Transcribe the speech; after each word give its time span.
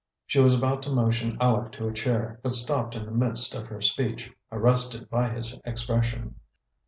She 0.25 0.39
was 0.39 0.57
about 0.57 0.81
to 0.81 0.89
motion 0.89 1.37
Aleck 1.39 1.73
to 1.73 1.87
a 1.87 1.93
chair, 1.93 2.39
but 2.41 2.53
stopped 2.55 2.95
in 2.95 3.05
the 3.05 3.11
midst 3.11 3.53
of 3.53 3.67
her 3.67 3.81
speech, 3.81 4.33
arrested 4.51 5.11
by 5.11 5.29
his 5.29 5.53
expression. 5.63 6.37